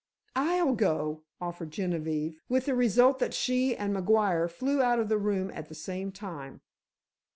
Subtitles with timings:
[0.35, 5.17] "I'll go," offered Genevieve, with the result that she and McGuire flew out of the
[5.19, 6.61] room at the same time.